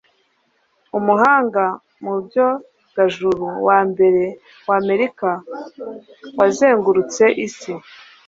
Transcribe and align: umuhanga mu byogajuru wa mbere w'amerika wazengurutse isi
umuhanga 0.97 1.63
mu 2.03 2.13
byogajuru 2.25 3.45
wa 3.67 3.79
mbere 3.89 4.23
w'amerika 4.67 5.29
wazengurutse 6.37 7.23
isi 7.45 7.73